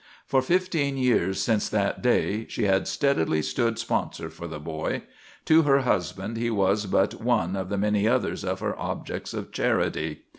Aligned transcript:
For 0.25 0.41
fifteen 0.41 0.97
years 0.97 1.39
since 1.39 1.69
that 1.69 2.01
day 2.01 2.47
she 2.49 2.63
had 2.63 2.87
steadily 2.87 3.43
stood 3.43 3.77
sponsor 3.77 4.31
for 4.31 4.47
the 4.47 4.59
boy. 4.59 5.03
To 5.45 5.61
her 5.61 5.81
husband 5.81 6.37
he 6.37 6.49
was 6.49 6.87
but 6.87 7.21
one 7.21 7.55
of 7.55 7.69
the 7.69 7.77
many 7.77 8.07
others 8.07 8.43
of 8.43 8.61
her 8.61 8.75
objects 8.79 9.35
of 9.35 9.51
charity. 9.51 10.23